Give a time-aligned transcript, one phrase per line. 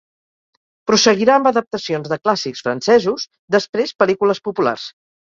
[0.91, 4.89] Prosseguirà amb adaptacions de clàssics francesos, després pel·lícules populars.